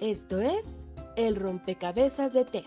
Esto 0.00 0.40
es 0.42 0.82
El 1.16 1.36
Rompecabezas 1.36 2.34
de 2.34 2.44
TEA, 2.44 2.64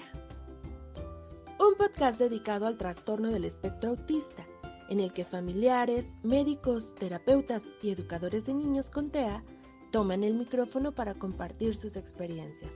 un 1.59 1.75
podcast 1.78 2.17
dedicado 2.17 2.66
al 2.66 2.79
trastorno 2.79 3.29
del 3.29 3.46
espectro 3.46 3.92
autista, 3.92 4.48
en 4.90 5.00
el 5.00 5.13
que 5.13 5.25
familiares, 5.25 6.11
médicos, 6.23 6.95
terapeutas 6.95 7.67
y 7.83 7.92
educadores 7.92 8.45
de 8.45 8.55
niños 8.55 8.89
con 8.89 9.11
TEA 9.11 9.43
toman 9.91 10.23
el 10.23 10.34
micrófono 10.34 10.91
para 10.91 11.13
compartir 11.13 11.76
sus 11.76 11.98
experiencias 11.98 12.73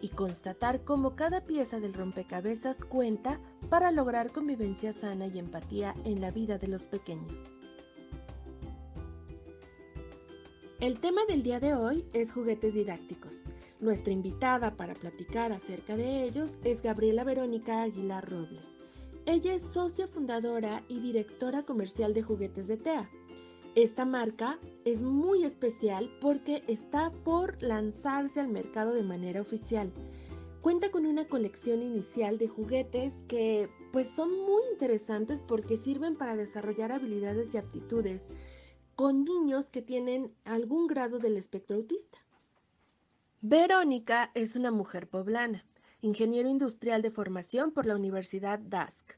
y 0.00 0.08
constatar 0.08 0.82
cómo 0.82 1.14
cada 1.14 1.42
pieza 1.42 1.78
del 1.78 1.94
rompecabezas 1.94 2.82
cuenta 2.82 3.38
para 3.70 3.92
lograr 3.92 4.32
convivencia 4.32 4.92
sana 4.92 5.28
y 5.28 5.38
empatía 5.38 5.94
en 6.04 6.20
la 6.20 6.32
vida 6.32 6.58
de 6.58 6.66
los 6.66 6.82
pequeños. 6.82 7.53
El 10.84 11.00
tema 11.00 11.24
del 11.24 11.42
día 11.42 11.60
de 11.60 11.72
hoy 11.72 12.04
es 12.12 12.30
juguetes 12.34 12.74
didácticos. 12.74 13.44
Nuestra 13.80 14.12
invitada 14.12 14.76
para 14.76 14.92
platicar 14.92 15.50
acerca 15.50 15.96
de 15.96 16.24
ellos 16.24 16.58
es 16.62 16.82
Gabriela 16.82 17.24
Verónica 17.24 17.80
Aguilar 17.80 18.30
Robles. 18.30 18.68
Ella 19.24 19.54
es 19.54 19.62
socia 19.62 20.06
fundadora 20.06 20.84
y 20.86 21.00
directora 21.00 21.62
comercial 21.62 22.12
de 22.12 22.22
juguetes 22.22 22.68
de 22.68 22.76
TEA. 22.76 23.08
Esta 23.74 24.04
marca 24.04 24.58
es 24.84 25.00
muy 25.00 25.44
especial 25.44 26.10
porque 26.20 26.62
está 26.68 27.10
por 27.24 27.62
lanzarse 27.62 28.40
al 28.40 28.48
mercado 28.48 28.92
de 28.92 29.04
manera 29.04 29.40
oficial. 29.40 29.90
Cuenta 30.60 30.90
con 30.90 31.06
una 31.06 31.26
colección 31.26 31.82
inicial 31.82 32.36
de 32.36 32.48
juguetes 32.48 33.14
que 33.26 33.70
pues 33.90 34.10
son 34.10 34.38
muy 34.38 34.60
interesantes 34.70 35.40
porque 35.40 35.78
sirven 35.78 36.14
para 36.14 36.36
desarrollar 36.36 36.92
habilidades 36.92 37.54
y 37.54 37.56
aptitudes 37.56 38.28
con 38.96 39.24
niños 39.24 39.70
que 39.70 39.82
tienen 39.82 40.32
algún 40.44 40.86
grado 40.86 41.18
del 41.18 41.36
espectro 41.36 41.76
autista. 41.76 42.18
Verónica 43.40 44.30
es 44.34 44.56
una 44.56 44.70
mujer 44.70 45.08
poblana, 45.08 45.64
ingeniero 46.00 46.48
industrial 46.48 47.02
de 47.02 47.10
formación 47.10 47.72
por 47.72 47.86
la 47.86 47.96
Universidad 47.96 48.58
DASC 48.58 49.16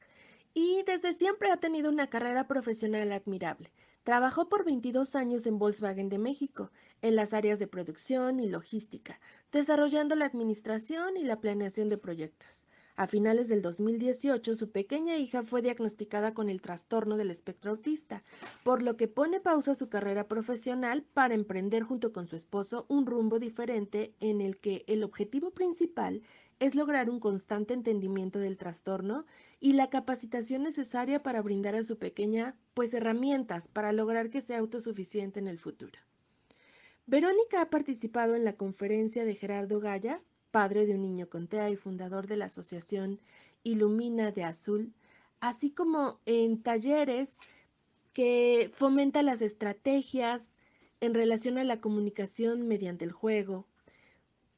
y 0.55 0.83
desde 0.85 1.13
siempre 1.13 1.51
ha 1.51 1.59
tenido 1.59 1.91
una 1.91 2.09
carrera 2.09 2.49
profesional 2.49 3.13
admirable. 3.13 3.71
Trabajó 4.05 4.49
por 4.49 4.65
22 4.65 5.15
años 5.15 5.47
en 5.47 5.59
Volkswagen 5.59 6.09
de 6.09 6.19
México, 6.19 6.71
en 7.03 7.17
las 7.17 7.35
áreas 7.35 7.59
de 7.59 7.67
producción 7.67 8.41
y 8.41 8.49
logística, 8.49 9.21
desarrollando 9.53 10.15
la 10.15 10.27
administración 10.27 11.17
y 11.17 11.25
la 11.25 11.41
planeación 11.41 11.89
de 11.89 11.99
proyectos. 11.99 12.67
A 12.99 13.07
finales 13.07 13.49
del 13.49 13.61
2018, 13.61 14.57
su 14.57 14.71
pequeña 14.71 15.19
hija 15.19 15.43
fue 15.43 15.61
diagnosticada 15.61 16.33
con 16.33 16.49
el 16.49 16.63
trastorno 16.63 17.19
del 17.19 17.31
espectro 17.31 17.73
autista, 17.73 18.23
por 18.65 18.83
lo 18.83 18.97
que 18.97 19.07
pone 19.07 19.39
pausa 19.39 19.75
su 19.75 19.91
carrera 19.91 20.29
profesional 20.29 21.03
para 21.03 21.35
emprender 21.35 21.83
junto 21.83 22.15
con 22.15 22.27
su 22.27 22.37
esposo 22.37 22.87
un 22.89 23.05
rumbo 23.05 23.39
diferente 23.39 24.15
en 24.21 24.41
el 24.41 24.57
que 24.57 24.83
el 24.87 25.05
objetivo 25.05 25.51
principal 25.51 26.23
es 26.59 26.75
lograr 26.75 27.11
un 27.11 27.21
constante 27.21 27.75
entendimiento 27.75 28.39
del 28.39 28.57
trastorno 28.57 29.27
y 29.61 29.75
la 29.75 29.91
capacitación 29.91 30.63
necesaria 30.63 31.23
para 31.23 31.43
brindar 31.43 31.75
a 31.75 31.85
su 31.85 31.99
pequeña 31.99 32.57
pues 32.73 32.95
herramientas 32.95 33.69
para 33.69 33.93
lograr 33.93 34.31
que 34.31 34.41
sea 34.41 34.59
autosuficiente 34.59 35.39
en 35.39 35.49
el 35.49 35.59
futuro. 35.59 35.99
Verónica 37.05 37.61
ha 37.61 37.69
participado 37.69 38.35
en 38.35 38.45
la 38.45 38.55
conferencia 38.55 39.27
de 39.27 39.35
Gerardo 39.35 39.81
Gaya 39.81 40.23
padre 40.57 40.87
de 40.87 40.95
un 40.95 41.03
niño 41.03 41.29
con 41.29 41.49
TEA 41.49 41.69
y 41.69 41.77
fundador 41.77 42.27
de 42.27 42.39
la 42.39 42.47
asociación 42.47 43.21
Ilumina 43.63 44.33
de 44.33 44.43
Azul, 44.43 44.95
así 45.39 45.71
como 45.71 46.19
en 46.25 46.63
talleres 46.63 47.37
que 48.15 48.71
fomentan 48.73 49.27
las 49.27 49.43
estrategias 49.43 50.55
en 51.03 51.13
relación 51.13 51.59
a 51.59 51.65
la 51.65 51.83
comunicación 51.83 52.67
mediante 52.67 53.05
el 53.05 53.13
juego, 53.13 53.67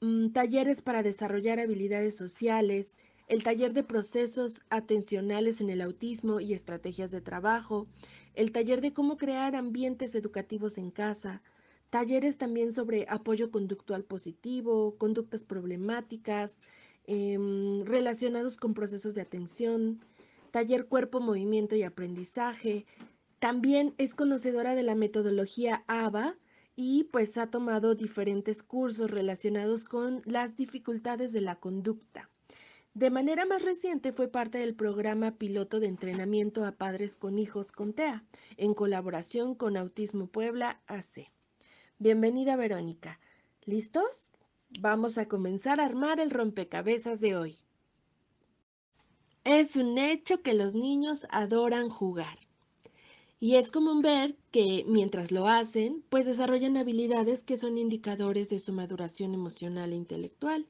mm, 0.00 0.28
talleres 0.28 0.82
para 0.82 1.02
desarrollar 1.02 1.58
habilidades 1.58 2.16
sociales, 2.16 2.96
el 3.26 3.42
taller 3.42 3.72
de 3.72 3.82
procesos 3.82 4.62
atencionales 4.70 5.60
en 5.60 5.68
el 5.68 5.80
autismo 5.80 6.38
y 6.38 6.54
estrategias 6.54 7.10
de 7.10 7.22
trabajo, 7.22 7.88
el 8.34 8.52
taller 8.52 8.82
de 8.82 8.92
cómo 8.92 9.16
crear 9.16 9.56
ambientes 9.56 10.14
educativos 10.14 10.78
en 10.78 10.92
casa, 10.92 11.42
talleres 11.90 12.38
también 12.38 12.72
sobre 12.72 13.06
apoyo 13.08 13.50
conductual 13.50 14.04
positivo, 14.04 14.96
conductas 14.98 15.44
problemáticas, 15.44 16.60
em, 17.06 17.80
relacionados 17.80 18.56
con 18.56 18.74
procesos 18.74 19.14
de 19.14 19.22
atención, 19.22 20.00
taller 20.50 20.86
cuerpo, 20.86 21.20
movimiento 21.20 21.76
y 21.76 21.82
aprendizaje. 21.82 22.86
También 23.38 23.94
es 23.98 24.14
conocedora 24.14 24.74
de 24.74 24.82
la 24.82 24.94
metodología 24.94 25.84
ABA 25.86 26.36
y 26.76 27.04
pues 27.04 27.36
ha 27.38 27.48
tomado 27.50 27.94
diferentes 27.94 28.62
cursos 28.62 29.10
relacionados 29.10 29.84
con 29.84 30.22
las 30.24 30.56
dificultades 30.56 31.32
de 31.32 31.40
la 31.40 31.56
conducta. 31.56 32.30
De 32.94 33.10
manera 33.10 33.46
más 33.46 33.62
reciente 33.62 34.12
fue 34.12 34.28
parte 34.28 34.58
del 34.58 34.74
programa 34.74 35.36
piloto 35.36 35.78
de 35.80 35.86
entrenamiento 35.86 36.64
a 36.64 36.72
padres 36.72 37.16
con 37.16 37.38
hijos 37.38 37.72
con 37.72 37.92
TEA, 37.94 38.24
en 38.56 38.74
colaboración 38.74 39.54
con 39.54 39.76
Autismo 39.76 40.26
Puebla 40.26 40.82
AC. 40.86 41.30
Bienvenida 42.00 42.54
Verónica. 42.54 43.18
¿Listos? 43.64 44.30
Vamos 44.78 45.18
a 45.18 45.26
comenzar 45.26 45.80
a 45.80 45.84
armar 45.84 46.20
el 46.20 46.30
rompecabezas 46.30 47.18
de 47.18 47.34
hoy. 47.34 47.58
Es 49.42 49.74
un 49.74 49.98
hecho 49.98 50.40
que 50.40 50.54
los 50.54 50.74
niños 50.74 51.26
adoran 51.28 51.88
jugar. 51.88 52.38
Y 53.40 53.56
es 53.56 53.72
común 53.72 54.00
ver 54.00 54.36
que 54.52 54.84
mientras 54.86 55.32
lo 55.32 55.48
hacen, 55.48 56.04
pues 56.08 56.24
desarrollan 56.24 56.76
habilidades 56.76 57.42
que 57.42 57.56
son 57.56 57.78
indicadores 57.78 58.48
de 58.48 58.60
su 58.60 58.72
maduración 58.72 59.34
emocional 59.34 59.92
e 59.92 59.96
intelectual. 59.96 60.68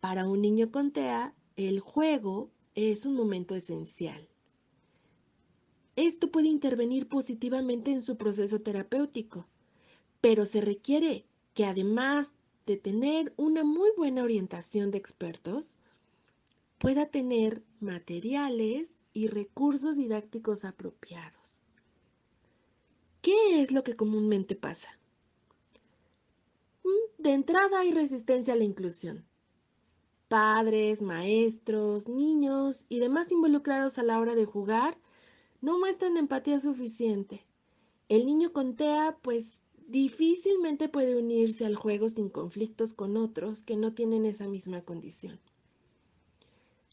Para 0.00 0.26
un 0.26 0.40
niño 0.40 0.70
con 0.70 0.92
TEA, 0.92 1.34
el 1.56 1.80
juego 1.80 2.48
es 2.74 3.04
un 3.04 3.14
momento 3.16 3.54
esencial. 3.54 4.26
Esto 5.94 6.30
puede 6.30 6.48
intervenir 6.48 7.06
positivamente 7.06 7.90
en 7.92 8.00
su 8.00 8.16
proceso 8.16 8.62
terapéutico 8.62 9.46
pero 10.20 10.46
se 10.46 10.60
requiere 10.60 11.24
que 11.54 11.64
además 11.64 12.34
de 12.66 12.76
tener 12.76 13.32
una 13.36 13.64
muy 13.64 13.90
buena 13.96 14.22
orientación 14.22 14.90
de 14.90 14.98
expertos, 14.98 15.78
pueda 16.78 17.06
tener 17.06 17.62
materiales 17.80 19.00
y 19.12 19.26
recursos 19.26 19.96
didácticos 19.96 20.64
apropiados. 20.64 21.62
¿Qué 23.22 23.60
es 23.60 23.70
lo 23.70 23.82
que 23.84 23.96
comúnmente 23.96 24.54
pasa? 24.54 24.88
Mm, 26.84 27.22
de 27.22 27.32
entrada 27.32 27.80
hay 27.80 27.92
resistencia 27.92 28.54
a 28.54 28.56
la 28.56 28.64
inclusión. 28.64 29.26
Padres, 30.28 31.02
maestros, 31.02 32.08
niños 32.08 32.86
y 32.88 33.00
demás 33.00 33.32
involucrados 33.32 33.98
a 33.98 34.02
la 34.02 34.18
hora 34.20 34.34
de 34.34 34.44
jugar 34.46 34.96
no 35.60 35.78
muestran 35.78 36.16
empatía 36.16 36.60
suficiente. 36.60 37.44
El 38.08 38.26
niño 38.26 38.52
con 38.52 38.76
TEA 38.76 39.18
pues 39.20 39.60
difícilmente 39.90 40.88
puede 40.88 41.16
unirse 41.16 41.66
al 41.66 41.74
juego 41.74 42.08
sin 42.08 42.28
conflictos 42.28 42.94
con 42.94 43.16
otros 43.16 43.62
que 43.62 43.76
no 43.76 43.92
tienen 43.92 44.24
esa 44.24 44.46
misma 44.46 44.82
condición. 44.82 45.40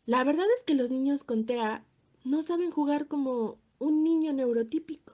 La 0.08 0.24
verdad 0.24 0.46
es 0.56 0.63
que 0.63 0.74
los 0.74 0.90
niños 0.90 1.24
con 1.24 1.46
TEA 1.46 1.86
no 2.24 2.41
saben 2.41 2.72
jugar 2.72 3.07
como 3.07 3.59
un 3.78 4.03
niño 4.03 4.34
neurotípico. 4.34 5.13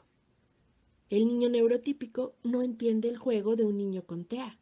El 1.10 1.28
niño 1.28 1.50
neurotípico 1.50 2.34
no 2.44 2.62
entiende 2.62 3.10
el 3.10 3.18
juego 3.18 3.58
de 3.58 3.66
un 3.66 3.78
niño 3.78 4.06
con 4.06 4.24
TEA. 4.24 4.58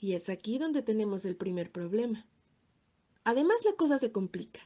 Y 0.00 0.14
es 0.14 0.30
aquí 0.30 0.58
donde 0.58 0.80
tenemos 0.80 1.24
el 1.26 1.36
primer 1.36 1.70
problema. 1.70 2.26
Además, 3.24 3.56
la 3.64 3.74
cosa 3.74 3.98
se 3.98 4.10
complica. 4.10 4.60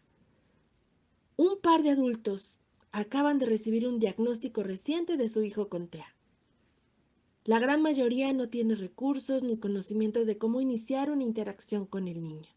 Un 1.36 1.58
par 1.60 1.82
de 1.82 1.90
adultos 1.90 2.58
acaban 2.92 3.38
de 3.38 3.46
recibir 3.46 3.88
un 3.88 3.98
diagnóstico 3.98 4.62
reciente 4.62 5.16
de 5.16 5.28
su 5.28 5.42
hijo 5.42 5.68
con 5.68 5.88
TEA. 5.88 6.11
La 7.44 7.58
gran 7.58 7.82
mayoría 7.82 8.32
no 8.32 8.48
tiene 8.48 8.76
recursos 8.76 9.42
ni 9.42 9.56
conocimientos 9.56 10.28
de 10.28 10.38
cómo 10.38 10.60
iniciar 10.60 11.10
una 11.10 11.24
interacción 11.24 11.86
con 11.86 12.06
el 12.06 12.22
niño. 12.22 12.48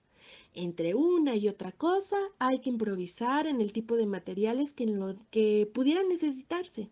Entre 0.54 0.94
una 0.94 1.36
y 1.36 1.48
otra 1.48 1.72
cosa 1.72 2.18
hay 2.38 2.60
que 2.60 2.70
improvisar 2.70 3.48
en 3.48 3.62
el 3.62 3.74
tipo 3.74 3.96
de 3.96 4.06
materiales 4.06 4.74
que, 4.74 4.86
que 5.32 5.70
pudieran 5.74 6.08
necesitarse. 6.08 6.92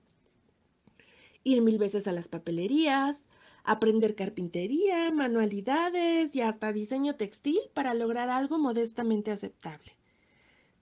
Ir 1.43 1.61
mil 1.61 1.77
veces 1.77 2.07
a 2.07 2.13
las 2.13 2.29
papelerías, 2.29 3.27
aprender 3.63 4.15
carpintería, 4.15 5.11
manualidades 5.11 6.35
y 6.35 6.41
hasta 6.41 6.73
diseño 6.73 7.15
textil 7.15 7.59
para 7.75 7.93
lograr 7.93 8.29
algo 8.29 8.57
modestamente 8.57 9.29
aceptable. 9.29 9.93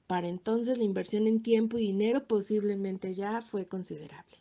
Para 0.07 0.29
entonces 0.29 0.77
la 0.77 0.85
inversión 0.85 1.27
en 1.27 1.43
tiempo 1.43 1.77
y 1.77 1.87
dinero 1.87 2.25
posiblemente 2.25 3.13
ya 3.13 3.41
fue 3.41 3.67
considerable. 3.67 4.40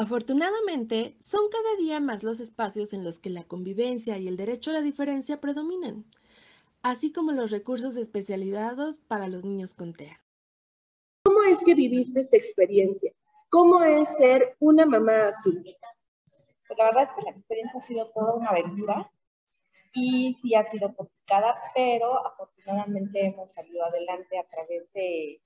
Afortunadamente, 0.00 1.14
son 1.20 1.50
cada 1.50 1.76
día 1.76 2.00
más 2.00 2.22
los 2.22 2.40
espacios 2.40 2.94
en 2.94 3.04
los 3.04 3.18
que 3.18 3.28
la 3.28 3.44
convivencia 3.44 4.16
y 4.16 4.28
el 4.28 4.38
derecho 4.38 4.70
a 4.70 4.72
la 4.72 4.80
diferencia 4.80 5.42
predominan, 5.42 6.06
así 6.80 7.12
como 7.12 7.32
los 7.32 7.50
recursos 7.50 7.98
especializados 7.98 8.98
para 9.00 9.28
los 9.28 9.44
niños 9.44 9.74
con 9.74 9.92
TEA. 9.92 10.18
¿Cómo 11.22 11.42
es 11.42 11.62
que 11.62 11.74
viviste 11.74 12.18
esta 12.18 12.38
experiencia? 12.38 13.12
¿Cómo 13.50 13.84
es 13.84 14.16
ser 14.16 14.56
una 14.58 14.86
mamá 14.86 15.28
azul? 15.28 15.62
Pues 15.62 16.78
la 16.78 16.84
verdad 16.86 17.02
es 17.02 17.12
que 17.12 17.22
la 17.22 17.32
experiencia 17.32 17.80
ha 17.80 17.84
sido 17.84 18.10
toda 18.14 18.36
una 18.36 18.48
aventura. 18.48 19.12
y 19.92 20.32
sí 20.32 20.54
ha 20.54 20.64
sido 20.64 20.94
complicada, 20.94 21.60
pero 21.74 22.26
afortunadamente 22.26 23.26
hemos 23.26 23.52
salido 23.52 23.84
adelante 23.84 24.38
a 24.38 24.44
través 24.44 24.90
de 24.94 25.42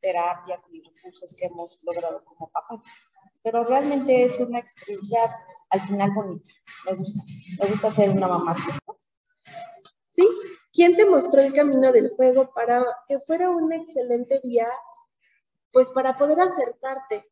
terapias 0.00 0.62
y 0.70 0.80
recursos 0.80 1.34
que 1.34 1.44
hemos 1.44 1.82
logrado 1.82 2.24
como 2.24 2.48
papás. 2.48 2.84
Pero 3.42 3.64
realmente 3.64 4.24
es 4.24 4.38
una 4.40 4.58
experiencia 4.58 5.20
al 5.70 5.80
final 5.82 6.10
bonita. 6.12 6.50
Me 6.86 6.94
gusta. 6.94 7.22
Me 7.60 7.70
gusta 7.70 7.90
ser 7.90 8.10
una 8.10 8.28
mamá. 8.28 8.54
Sí. 10.04 10.26
¿Quién 10.72 10.94
te 10.94 11.04
mostró 11.04 11.40
el 11.40 11.52
camino 11.52 11.90
del 11.92 12.10
juego 12.10 12.52
para 12.52 12.84
que 13.08 13.18
fuera 13.18 13.50
una 13.50 13.76
excelente 13.76 14.40
vía, 14.42 14.68
pues 15.72 15.90
para 15.90 16.16
poder 16.16 16.40
acercarte? 16.40 17.24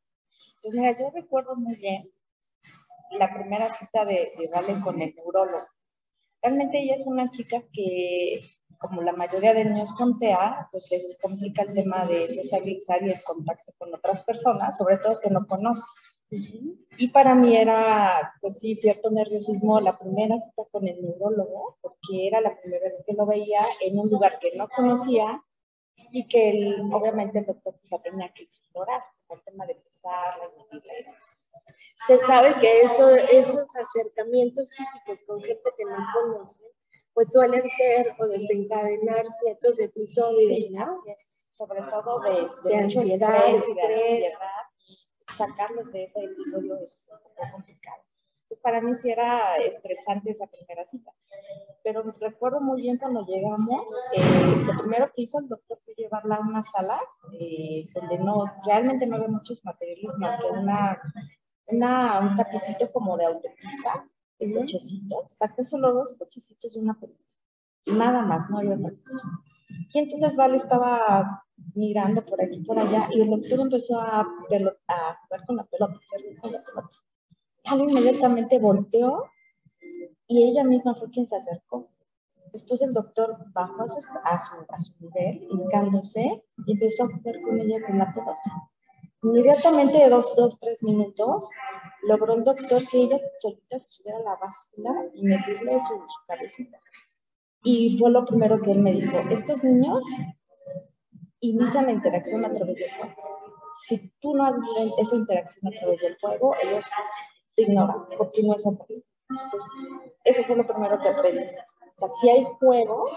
Pues 0.60 0.74
mira, 0.74 0.98
yo 0.98 1.10
recuerdo 1.10 1.54
muy 1.54 1.76
bien 1.76 2.12
la 3.12 3.32
primera 3.32 3.72
cita 3.72 4.04
de, 4.04 4.32
de 4.36 4.48
Vale 4.52 4.80
con 4.80 5.00
el 5.00 5.14
neurólogo. 5.14 5.66
Realmente 6.42 6.78
ella 6.78 6.94
es 6.94 7.06
una 7.06 7.30
chica 7.30 7.62
que, 7.72 8.40
como 8.78 9.02
la 9.02 9.12
mayoría 9.12 9.54
de 9.54 9.64
niños 9.64 9.92
con 9.92 10.18
TEA, 10.18 10.68
pues 10.70 10.88
les 10.90 11.18
complica 11.20 11.62
el 11.62 11.74
tema 11.74 12.06
de 12.06 12.28
socializar 12.28 13.02
y 13.02 13.10
el 13.10 13.22
contacto 13.22 13.72
con 13.78 13.94
otras 13.94 14.22
personas, 14.22 14.76
sobre 14.76 14.98
todo 14.98 15.20
que 15.20 15.30
no 15.30 15.46
conoce. 15.46 15.82
Y 16.30 17.08
para 17.08 17.34
mí 17.34 17.56
era, 17.56 18.34
pues 18.40 18.58
sí, 18.58 18.74
cierto 18.74 19.10
nerviosismo 19.10 19.80
la 19.80 19.98
primera 19.98 20.38
cita 20.38 20.62
con 20.70 20.86
el 20.86 21.00
neurólogo, 21.00 21.78
porque 21.80 22.26
era 22.26 22.40
la 22.40 22.54
primera 22.60 22.84
vez 22.84 23.02
que 23.06 23.14
lo 23.14 23.24
veía 23.26 23.60
en 23.80 23.98
un 23.98 24.10
lugar 24.10 24.38
que 24.38 24.54
no 24.54 24.68
conocía 24.68 25.42
y 26.12 26.28
que 26.28 26.50
él, 26.50 26.82
obviamente 26.92 27.38
el 27.38 27.46
doctor 27.46 27.80
ya 27.90 27.98
tenía 27.98 28.28
que 28.32 28.44
explorar, 28.44 29.02
el 29.30 29.42
tema 29.42 29.66
de 29.66 29.74
pesar, 29.74 30.38
la 30.38 30.76
y 30.76 31.04
demás 31.04 31.47
se 31.96 32.18
sabe 32.18 32.54
que 32.60 32.82
eso, 32.82 33.14
esos 33.14 33.66
acercamientos 33.76 34.74
físicos 34.74 35.18
con 35.26 35.42
gente 35.42 35.70
que 35.76 35.84
no 35.84 35.96
conoce, 36.14 36.62
pues 37.12 37.32
suelen 37.32 37.68
ser 37.68 38.14
o 38.18 38.26
desencadenar 38.28 39.26
ciertos 39.26 39.80
episodios, 39.80 40.48
sí, 40.48 40.70
¿no? 40.70 40.86
Sobre 41.48 41.82
todo 41.82 42.20
de, 42.20 42.48
de, 42.68 42.76
ansiedad, 42.76 43.54
estrés, 43.54 43.76
de 43.76 44.26
ansiedad, 44.26 44.38
sacarlos 45.36 45.92
de 45.92 46.04
ese 46.04 46.22
episodio 46.24 46.76
es 46.76 47.08
un 47.10 47.18
poco 47.18 47.52
complicado. 47.52 48.02
Entonces, 48.42 48.62
para 48.62 48.80
mí 48.80 48.94
sí 48.94 49.10
era 49.10 49.56
estresante 49.56 50.30
esa 50.30 50.46
primera 50.46 50.84
cita. 50.86 51.12
Pero 51.82 52.02
recuerdo 52.20 52.60
muy 52.60 52.80
bien 52.80 52.96
cuando 52.96 53.26
llegamos, 53.26 53.90
eh, 54.12 54.56
lo 54.64 54.78
primero 54.78 55.10
que 55.14 55.22
hizo 55.22 55.38
el 55.38 55.48
doctor 55.48 55.78
fue 55.84 55.94
llevarla 55.94 56.36
a 56.36 56.40
una 56.40 56.62
sala 56.62 57.00
eh, 57.38 57.88
donde 57.94 58.18
no, 58.18 58.44
realmente 58.64 59.06
no 59.06 59.16
había 59.16 59.28
muchos 59.28 59.64
materiales 59.64 60.16
más 60.18 60.36
que 60.36 60.46
una 60.46 60.98
una, 61.68 62.20
un 62.20 62.36
tapicito 62.36 62.90
como 62.92 63.16
de 63.16 63.26
autopista, 63.26 64.08
de 64.38 64.52
cochecitos, 64.52 65.24
saqué 65.28 65.62
solo 65.62 65.92
dos 65.92 66.14
cochecitos 66.18 66.76
y 66.76 66.78
una 66.78 66.98
pelota. 66.98 67.24
Nada 67.86 68.22
más, 68.22 68.50
no 68.50 68.58
había 68.58 68.76
otra 68.76 68.90
cosa. 68.90 69.20
Y 69.92 69.98
entonces 69.98 70.36
Vale 70.36 70.56
estaba 70.56 71.44
mirando 71.74 72.24
por 72.24 72.42
aquí 72.42 72.60
por 72.60 72.78
allá 72.78 73.08
y 73.10 73.20
el 73.20 73.30
doctor 73.30 73.60
empezó 73.60 74.00
a, 74.00 74.20
a 74.20 74.24
jugar 74.24 75.46
con 75.46 75.56
la 75.56 75.64
pelota, 75.64 75.94
a 75.94 76.40
con 76.40 76.52
la 76.52 76.62
pelota. 76.62 76.96
Vale 77.64 77.84
inmediatamente 77.84 78.58
volteó 78.58 79.24
y 80.26 80.44
ella 80.44 80.64
misma 80.64 80.94
fue 80.94 81.10
quien 81.10 81.26
se 81.26 81.36
acercó. 81.36 81.90
Después 82.52 82.80
el 82.82 82.92
doctor 82.92 83.36
bajó 83.52 83.82
a 83.82 83.88
su, 83.88 83.98
a 84.24 84.38
su, 84.38 84.54
a 84.68 84.78
su 84.78 84.92
nivel, 85.00 85.46
hincándose, 85.50 86.44
y 86.66 86.72
empezó 86.72 87.04
a 87.04 87.06
jugar 87.06 87.40
con 87.42 87.60
ella 87.60 87.86
con 87.86 87.98
la 87.98 88.12
pelota. 88.14 88.70
Inmediatamente 89.22 89.98
de 89.98 90.08
dos, 90.10 90.36
dos, 90.36 90.60
tres 90.60 90.82
minutos, 90.84 91.50
logró 92.02 92.34
el 92.34 92.44
doctor 92.44 92.78
que 92.88 92.98
ella 92.98 93.18
solita 93.40 93.78
se 93.78 93.90
subiera 93.90 94.18
a 94.18 94.22
la 94.22 94.36
báscula 94.36 95.06
y 95.12 95.24
medirle 95.24 95.78
su, 95.80 95.94
su 95.94 96.26
cabecita. 96.26 96.78
Y 97.64 97.98
fue 97.98 98.10
lo 98.10 98.24
primero 98.24 98.60
que 98.62 98.70
él 98.70 98.78
me 98.78 98.92
dijo, 98.92 99.18
estos 99.30 99.64
niños 99.64 100.04
inician 101.40 101.86
la 101.86 101.92
interacción 101.92 102.44
a 102.44 102.52
través 102.52 102.78
del 102.78 102.92
juego. 102.92 103.14
Si 103.88 104.12
tú 104.20 104.34
no 104.36 104.44
haces 104.46 104.94
esa 104.98 105.16
interacción 105.16 105.72
a 105.72 105.78
través 105.78 106.00
del 106.00 106.16
juego, 106.20 106.54
ellos 106.62 106.86
te 107.56 107.62
ignoran 107.62 108.06
porque 108.16 108.42
no 108.44 108.54
es 108.54 108.64
aburrido. 108.66 109.02
Entonces, 109.30 109.62
eso 110.24 110.44
fue 110.44 110.56
lo 110.56 110.66
primero 110.66 110.98
que 111.00 111.08
aprendí. 111.08 111.42
O 111.42 111.98
sea, 111.98 112.08
si 112.20 112.30
hay 112.30 112.44
juego, 112.44 113.08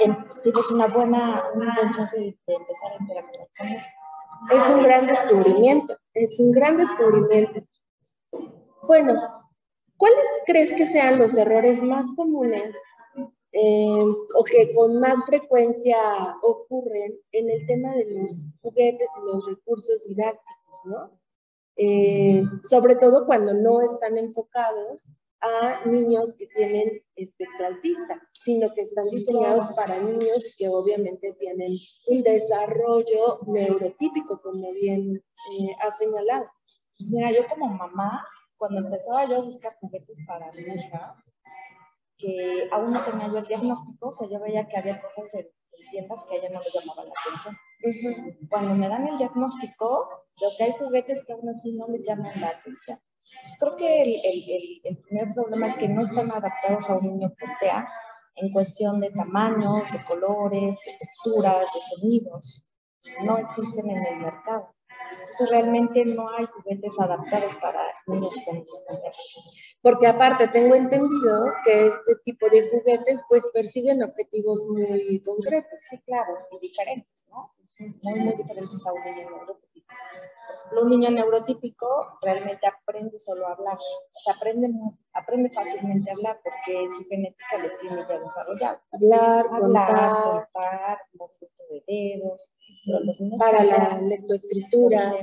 em, 0.00 0.16
tienes 0.42 0.70
una 0.70 0.86
buena, 0.86 1.44
una 1.54 1.74
buena 1.74 1.90
chance 1.92 2.18
de, 2.18 2.38
de 2.46 2.54
empezar 2.54 2.92
a 2.92 3.02
interactuar 3.02 3.48
con 3.58 3.66
ellos 3.68 3.82
es 4.50 4.68
un 4.68 4.82
gran 4.82 5.06
descubrimiento, 5.06 5.96
es 6.14 6.38
un 6.40 6.52
gran 6.52 6.76
descubrimiento. 6.76 7.62
Bueno, 8.82 9.14
¿cuáles 9.96 10.26
crees 10.46 10.72
que 10.74 10.86
sean 10.86 11.18
los 11.18 11.36
errores 11.36 11.82
más 11.82 12.12
comunes 12.14 12.76
eh, 13.52 13.88
o 13.88 14.44
que 14.44 14.74
con 14.74 15.00
más 15.00 15.24
frecuencia 15.24 15.96
ocurren 16.42 17.18
en 17.32 17.50
el 17.50 17.66
tema 17.66 17.94
de 17.94 18.04
los 18.10 18.44
juguetes 18.60 19.08
y 19.18 19.26
los 19.26 19.46
recursos 19.46 20.04
didácticos, 20.06 20.84
¿no? 20.84 21.10
Eh, 21.76 22.44
sobre 22.64 22.96
todo 22.96 23.26
cuando 23.26 23.54
no 23.54 23.80
están 23.80 24.16
enfocados 24.18 25.04
a 25.46 25.86
niños 25.86 26.34
que 26.38 26.46
tienen 26.48 27.02
espectro 27.14 27.66
autista, 27.66 28.20
sino 28.32 28.72
que 28.74 28.82
están 28.82 29.04
diseñados 29.04 29.68
para 29.74 29.98
niños 30.00 30.54
que 30.58 30.68
obviamente 30.68 31.34
tienen 31.38 31.72
un 32.08 32.22
desarrollo 32.22 33.40
neurotípico, 33.46 34.40
como 34.42 34.72
bien 34.72 35.16
eh, 35.16 35.76
ha 35.82 35.90
señalado. 35.90 36.50
Pues 36.98 37.10
mira, 37.10 37.30
yo 37.30 37.46
como 37.48 37.68
mamá, 37.68 38.22
cuando 38.56 38.80
empezaba 38.80 39.26
yo 39.26 39.36
a 39.36 39.44
buscar 39.44 39.76
juguetes 39.80 40.18
para 40.26 40.50
mi 40.52 40.74
hija, 40.74 41.16
que 42.18 42.68
aún 42.72 42.92
no 42.92 43.04
tenía 43.04 43.28
yo 43.28 43.38
el 43.38 43.46
diagnóstico, 43.46 44.08
o 44.08 44.12
sea, 44.12 44.28
yo 44.28 44.40
veía 44.40 44.66
que 44.66 44.76
había 44.76 45.00
cosas 45.00 45.32
en, 45.34 45.46
tiendas 45.90 46.24
que 46.24 46.34
a 46.34 46.38
ella 46.38 46.48
no 46.50 46.60
le 46.60 46.70
llamaban 46.72 47.06
la 47.06 47.14
atención. 47.20 47.56
Cuando 48.48 48.74
me 48.74 48.88
dan 48.88 49.06
el 49.06 49.18
diagnóstico, 49.18 50.08
veo 50.40 50.50
que 50.56 50.64
hay 50.64 50.72
juguetes 50.72 51.24
que 51.24 51.32
aún 51.32 51.48
así 51.48 51.72
no 51.72 51.86
le 51.88 52.02
llaman 52.02 52.40
la 52.40 52.48
atención. 52.48 52.98
Pues 53.42 53.56
creo 53.58 53.76
que 53.76 54.02
el, 54.02 54.08
el, 54.08 54.80
el, 54.84 54.98
primer 54.98 55.34
problema 55.34 55.68
es 55.68 55.76
que 55.76 55.88
no 55.88 56.02
están 56.02 56.30
adaptados 56.30 56.88
a 56.88 56.96
un 56.96 57.04
niño 57.04 57.32
con 57.38 57.50
TEA 57.58 57.88
en 58.36 58.52
cuestión 58.52 59.00
de 59.00 59.10
tamaños, 59.10 59.90
de 59.90 60.04
colores, 60.04 60.78
de 60.86 60.92
texturas, 60.98 61.58
de 61.58 61.80
sonidos. 61.96 62.66
No 63.24 63.38
existen 63.38 63.90
en 63.90 64.06
el 64.06 64.16
mercado. 64.18 64.74
Entonces 65.20 65.50
realmente 65.50 66.04
no 66.04 66.28
hay 66.30 66.46
juguetes 66.46 66.98
adaptados 67.00 67.54
para 67.56 67.80
niños 68.06 68.36
con 68.44 68.64
TEA. 68.64 69.12
Porque 69.82 70.06
aparte 70.06 70.48
tengo 70.48 70.74
entendido 70.74 71.52
que 71.64 71.88
este 71.88 72.16
tipo 72.24 72.48
de 72.48 72.68
juguetes 72.70 73.24
pues 73.28 73.48
persiguen 73.52 74.02
objetivos 74.04 74.66
muy 74.68 75.20
concretos. 75.24 75.80
Sí, 75.90 75.98
claro, 76.02 76.46
y 76.52 76.58
diferentes, 76.60 77.26
¿no? 77.30 77.52
Muy, 78.02 78.20
muy 78.20 78.34
diferentes 78.36 78.86
a 78.86 78.92
un 78.92 79.04
niño. 79.04 79.58
Un 80.72 80.90
niño 80.90 81.10
neurotípico 81.10 82.18
realmente 82.20 82.66
aprende 82.66 83.18
solo 83.20 83.46
a 83.46 83.52
hablar, 83.52 83.78
o 83.78 84.18
sea, 84.18 84.34
aprende, 84.34 84.68
aprende 85.12 85.48
fácilmente 85.50 86.10
a 86.10 86.14
hablar 86.14 86.40
porque 86.42 86.88
su 86.90 87.04
genética 87.08 87.58
lo 87.58 87.76
tiene 87.78 88.04
ya 88.08 88.18
desarrollado. 88.18 88.80
Hablar, 88.92 89.46
hablar 89.52 90.48
contar, 90.52 90.98
movimiento 91.14 91.62
de 91.70 91.84
dedos, 91.86 92.52
pero 92.84 93.00
los 93.00 93.20
niños 93.20 93.40
para 93.40 93.64
la 93.64 94.00
lectoescritura. 94.00 95.14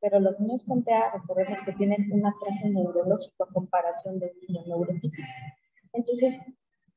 Pero 0.00 0.20
los 0.20 0.38
niños 0.38 0.62
con 0.62 0.84
TEA, 0.84 1.10
recordemos 1.10 1.60
que 1.62 1.72
tienen 1.72 2.08
un 2.12 2.24
atraso 2.24 2.68
neurológico 2.68 3.44
a 3.44 3.52
comparación 3.52 4.20
de 4.20 4.26
un 4.26 4.38
niño 4.46 4.62
neurotípico. 4.68 5.28
Entonces, 5.92 6.40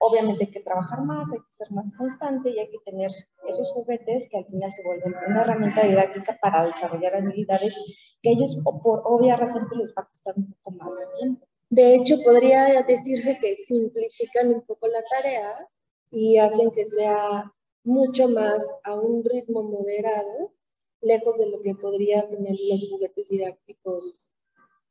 obviamente 0.01 0.46
hay 0.46 0.51
que 0.51 0.60
trabajar 0.62 1.03
más, 1.03 1.31
hay 1.31 1.39
que 1.39 1.53
ser 1.53 1.72
más 1.72 1.91
constante 1.96 2.50
y 2.50 2.60
hay 2.60 2.70
que 2.70 2.79
tener 2.79 3.12
esos 3.48 3.72
juguetes 3.72 4.27
que 4.29 4.38
al 4.38 4.46
final 4.46 4.74
se 4.74 4.84
vuelven 4.84 5.13
una 5.27 5.41
herramienta 5.41 5.84
didáctica 5.84 6.38
para 6.41 6.65
desarrollar 6.65 7.15
habilidades 7.15 8.17
que 8.22 8.31
ellos 8.31 8.58
por 8.63 9.03
obvia 9.05 9.38
razón 9.38 9.67
pues, 9.67 9.79
les 9.79 9.89
va 9.96 10.01
a 10.01 10.08
costar 10.08 10.34
un 10.38 10.53
poco 10.53 10.72
más 10.72 10.89
de 10.98 11.05
tiempo. 11.20 11.48
De 11.70 11.96
hecho, 11.96 12.17
podría 12.24 12.81
decirse 12.84 13.38
que 13.39 13.55
simplifican 13.55 14.48
un 14.48 14.62
poco 14.62 14.88
la 14.88 15.01
tarea 15.10 15.70
y 16.10 16.38
hacen 16.38 16.72
que 16.72 16.86
sea 16.86 17.53
mucho 17.84 18.27
más 18.27 18.65
a 18.84 18.96
un 18.96 19.24
ritmo 19.24 19.63
moderado, 19.63 20.51
lejos 21.00 21.38
de 21.38 21.50
lo 21.50 21.62
que 21.62 21.75
podrían 21.75 22.27
tener 22.27 22.55
los 22.70 22.89
juguetes 22.89 23.29
didácticos 23.29 24.31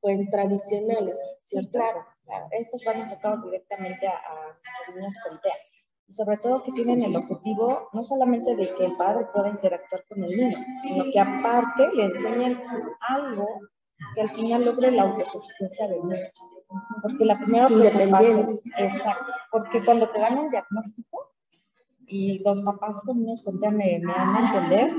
pues 0.00 0.30
tradicionales, 0.30 1.18
¿cierto? 1.42 1.72
claro 1.72 2.04
estos 2.52 2.84
van 2.84 3.00
enfocados 3.00 3.44
directamente 3.44 4.06
a, 4.06 4.14
nuestros 4.76 4.96
niños 4.96 5.16
con 5.26 5.40
TEA. 5.40 5.54
Y 6.08 6.12
sobre 6.12 6.38
todo 6.38 6.62
que 6.64 6.72
tienen 6.72 7.02
el 7.02 7.16
objetivo 7.16 7.88
no 7.92 8.02
solamente 8.02 8.56
de 8.56 8.74
que 8.74 8.86
el 8.86 8.96
padre 8.96 9.26
pueda 9.32 9.48
interactuar 9.48 10.04
con 10.08 10.24
el 10.24 10.30
niño, 10.36 10.58
sino 10.82 11.04
que 11.12 11.20
aparte 11.20 11.88
le 11.94 12.04
enseñen 12.04 12.60
algo 13.00 13.46
que 14.14 14.22
al 14.22 14.30
final 14.30 14.64
logre 14.64 14.90
la 14.90 15.02
autosuficiencia 15.02 15.86
del 15.88 16.02
niño. 16.02 16.26
Porque 17.02 17.24
la 17.24 17.38
primera 17.38 17.66
preocupación 17.66 18.40
es 18.40 18.62
exacto, 18.76 19.32
porque 19.50 19.84
cuando 19.84 20.08
te 20.08 20.20
dan 20.20 20.38
un 20.38 20.50
diagnóstico 20.50 21.32
y 22.06 22.42
los 22.44 22.60
papás 22.62 23.00
con 23.02 23.20
niños 23.20 23.42
con 23.42 23.60
TEA 23.60 23.70
me, 23.70 24.00
me 24.00 24.12
dan 24.12 24.36
a 24.36 24.46
entender, 24.46 24.92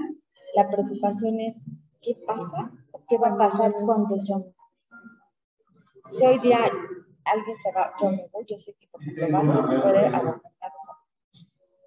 la 0.55 0.69
preocupación 0.69 1.39
es 1.39 1.65
¿qué 2.01 2.15
pasa? 2.25 2.71
¿Qué 3.07 3.17
va 3.17 3.29
a 3.29 3.37
pasar 3.37 3.73
cuando 3.85 4.15
yo 4.23 4.53
Si 6.05 6.25
hoy 6.25 6.39
día 6.39 6.59
alguien 7.25 7.55
se 7.55 7.71
va, 7.71 7.93
yo 7.99 8.11
me 8.11 8.27
voy, 8.31 8.45
yo 8.47 8.57
sé 8.57 8.73
que 8.79 8.87
porque 8.91 9.11
te 9.11 9.31
vale 9.31 9.53
se 9.53 9.79
puede 9.79 10.05
abandonar 10.07 10.41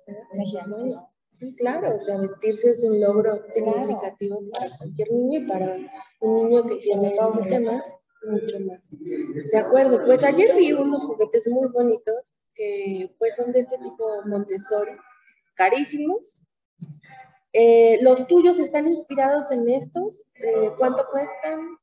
esa 0.07 0.61
Eso 0.61 0.71
bueno. 0.71 1.11
Sí, 1.29 1.53
claro, 1.57 1.97
o 1.97 1.99
sea, 1.99 2.19
vestirse 2.19 2.71
es 2.71 2.85
un 2.85 3.01
logro 3.01 3.43
significativo 3.49 4.41
para 4.53 4.77
cualquier 4.79 5.11
niño 5.11 5.41
y 5.41 5.49
para 5.49 5.77
un 6.21 6.49
niño 6.49 6.65
que 6.69 6.77
tiene 6.77 7.09
este 7.09 7.49
tema, 7.49 7.85
mucho 8.25 8.61
más. 8.61 8.97
De 9.01 9.59
acuerdo, 9.59 10.05
pues 10.05 10.23
ayer 10.23 10.55
vi 10.55 10.73
unos 10.73 11.05
juguetes 11.05 11.49
muy 11.49 11.69
bonitos 11.71 12.45
que 12.55 13.13
pues 13.19 13.35
son 13.35 13.51
de 13.51 13.61
este 13.61 13.79
tipo 13.79 14.23
Montessori, 14.27 14.93
carísimos. 15.55 16.43
Eh, 17.53 17.99
¿Los 18.01 18.29
tuyos 18.29 18.61
están 18.61 18.87
inspirados 18.87 19.51
en 19.51 19.69
estos? 19.69 20.25
Eh, 20.35 20.71
¿Cuánto 20.79 21.05
cuestan? 21.11 21.79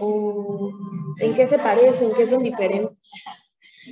¿O 0.00 0.70
¿En 1.20 1.34
qué 1.34 1.46
se 1.46 1.58
parecen? 1.58 2.12
¿Qué 2.14 2.26
son 2.26 2.42
diferentes? 2.42 2.98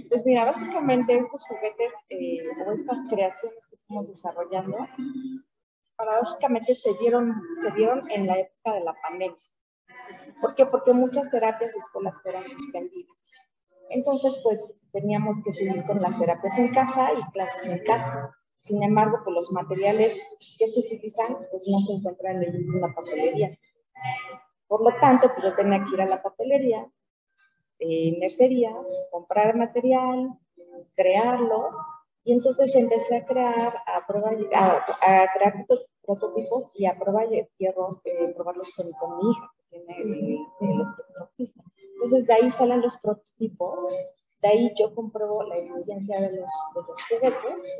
Pues 0.09 0.25
mira, 0.25 0.45
básicamente 0.45 1.16
estos 1.16 1.45
juguetes 1.47 1.93
eh, 2.11 2.47
o 2.66 2.73
estas 2.73 2.99
creaciones 3.09 3.66
que 3.66 3.76
estamos 3.76 4.09
desarrollando, 4.09 4.76
paradójicamente 5.97 6.75
se 6.75 6.95
dieron, 6.95 7.35
se 7.61 7.71
dieron 7.73 8.09
en 8.11 8.26
la 8.26 8.40
época 8.40 8.75
de 8.75 8.81
la 8.85 8.95
pandemia. 9.02 9.38
¿Por 10.40 10.55
qué? 10.55 10.66
Porque 10.66 10.93
muchas 10.93 11.31
terapias 11.31 11.75
y 11.75 11.78
escuelas 11.78 12.21
fueron 12.23 12.47
suspendidas. 12.47 13.35
Entonces, 13.88 14.40
pues 14.43 14.75
teníamos 14.93 15.43
que 15.43 15.52
seguir 15.52 15.85
con 15.85 16.00
las 16.00 16.19
terapias 16.19 16.59
en 16.59 16.73
casa 16.73 17.11
y 17.12 17.23
clases 17.33 17.66
en 17.69 17.83
casa. 17.85 18.33
Sin 18.62 18.83
embargo, 18.83 19.21
pues 19.25 19.35
los 19.35 19.52
materiales 19.52 20.21
que 20.59 20.66
se 20.66 20.81
utilizan, 20.81 21.37
pues 21.50 21.69
no 21.69 21.78
se 21.78 21.95
encuentran 21.95 22.43
en 22.43 22.69
una 22.75 22.93
papelería. 22.93 23.57
Por 24.68 24.82
lo 24.82 24.99
tanto, 24.99 25.28
pues 25.32 25.44
yo 25.44 25.54
tenía 25.54 25.85
que 25.85 25.94
ir 25.94 26.02
a 26.02 26.06
la 26.06 26.23
papelería, 26.23 26.90
eh, 27.78 28.16
mercerías, 28.18 28.87
comprar 29.11 29.56
material, 29.56 30.38
crearlos, 30.94 31.76
y 32.25 32.32
entonces 32.32 32.75
empecé 32.75 33.18
a 33.18 33.25
crear, 33.25 33.75
a 33.87 34.06
probar, 34.06 34.37
a, 34.52 35.26
crear 35.35 35.66
prototipos 36.02 36.70
y 36.75 36.87
a 36.87 36.99
probar 36.99 37.28
y 37.32 37.64
error, 37.64 38.00
eh, 38.04 38.32
probarlos 38.35 38.73
con, 38.73 38.90
con, 38.92 39.18
mi 39.18 39.30
hija, 39.30 39.52
que 39.70 39.78
tiene 39.78 39.96
el, 40.02 40.38
el 40.61 40.82
autista. 41.20 41.62
Entonces 41.94 42.26
de 42.26 42.35
ahí 42.35 42.50
salen 42.50 42.80
los 42.80 42.96
prototipos, 42.96 43.80
de 44.42 44.49
ahí 44.49 44.73
yo 44.76 44.94
compruebo 44.94 45.44
la 45.44 45.56
eficiencia 45.56 46.20
de 46.20 46.32
los, 46.32 46.50
de 46.75 46.80
los 46.82 47.02
juguetes 47.08 47.78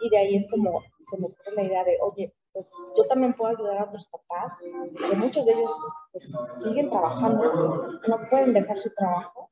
y 0.00 0.10
de 0.10 0.18
ahí 0.18 0.36
es 0.36 0.46
como 0.50 0.82
se 1.00 1.18
me 1.18 1.26
ocurre 1.26 1.54
la 1.56 1.62
idea 1.64 1.84
de, 1.84 1.98
oye, 2.00 2.34
pues 2.52 2.72
yo 2.96 3.04
también 3.06 3.34
puedo 3.34 3.54
ayudar 3.54 3.78
a 3.78 3.84
otros 3.84 4.08
papás, 4.08 4.58
que 4.60 5.16
muchos 5.16 5.46
de 5.46 5.52
ellos 5.52 5.70
pues, 6.12 6.32
siguen 6.62 6.90
trabajando, 6.90 8.00
no 8.06 8.28
pueden 8.28 8.52
dejar 8.52 8.78
su 8.78 8.92
trabajo 8.94 9.50